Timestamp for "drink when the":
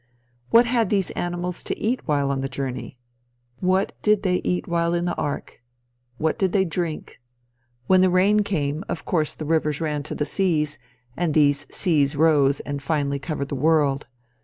6.65-8.09